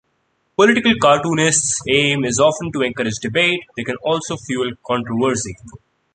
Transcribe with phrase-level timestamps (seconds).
[0.03, 5.55] A political cartoonist's aim is often to encourage debate; they can also fuel controversy.